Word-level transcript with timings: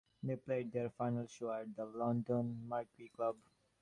They 0.23 0.35
played 0.35 0.71
their 0.71 0.89
final 0.89 1.27
show 1.27 1.51
at 1.51 1.75
the 1.75 1.85
London 1.85 2.63
Marquee 2.67 3.11
Club. 3.15 3.35